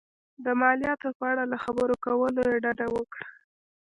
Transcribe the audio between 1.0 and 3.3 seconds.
په اړه له خبرو کولو یې ډډه وکړه.